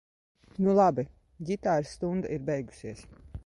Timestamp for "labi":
0.79-1.05